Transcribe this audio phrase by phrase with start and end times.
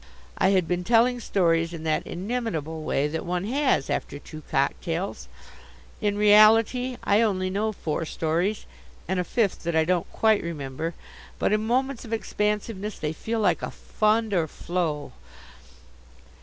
[0.35, 5.27] I had been telling stories in that inimitable way that one has after two cocktails.
[6.01, 8.65] In reality, I only know four stories,
[9.07, 10.95] and a fifth that I don't quite remember,
[11.37, 15.11] but in moments of expansiveness they feel like a fund or flow.